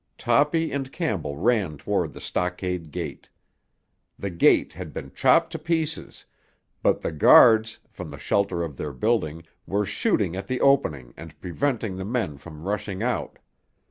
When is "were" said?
9.67-9.85